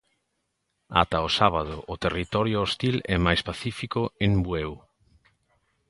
[1.01, 4.71] Ata o sábado, o territorio hostil é máis pacífico en Bueu.